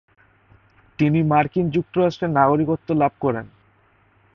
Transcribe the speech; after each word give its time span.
তিনি 0.99 1.19
মার্কিন 1.23 1.65
যুক্তরাষ্ট্রের 1.69 2.35
নাগরিকত্ব 2.39 2.87
লাভ 2.93 3.13
করেন। 3.19 3.45